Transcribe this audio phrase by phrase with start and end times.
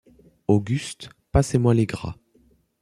[0.47, 2.15] Auguste, passez-moi les gras!